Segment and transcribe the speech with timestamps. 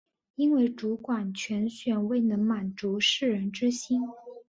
[0.33, 4.01] 因为主管铨选未能满足士人之心。